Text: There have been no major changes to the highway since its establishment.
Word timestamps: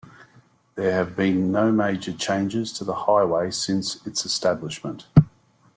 There 0.73 0.93
have 0.93 1.15
been 1.15 1.51
no 1.51 1.71
major 1.71 2.11
changes 2.11 2.73
to 2.73 2.83
the 2.83 2.95
highway 3.05 3.51
since 3.51 4.03
its 4.07 4.25
establishment. 4.25 5.05